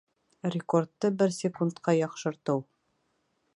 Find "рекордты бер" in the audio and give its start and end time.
0.55-1.35